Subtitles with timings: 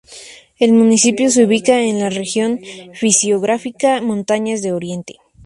[0.57, 2.59] El municipio se ubica en la región
[2.95, 5.17] fisiográfica Montañas de Oriente.